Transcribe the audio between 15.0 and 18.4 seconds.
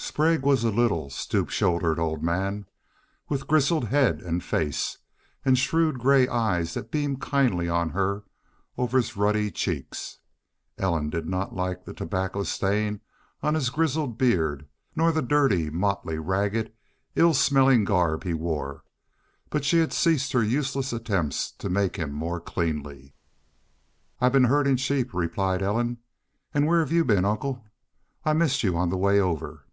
the dirty, motley, ragged, ill smelling garb he